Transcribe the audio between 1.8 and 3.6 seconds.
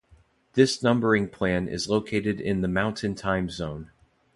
located in the Mountain Time